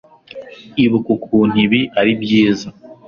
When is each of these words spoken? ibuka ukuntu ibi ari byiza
ibuka 0.83 1.09
ukuntu 1.17 1.55
ibi 1.65 1.81
ari 1.99 2.11
byiza 2.21 2.67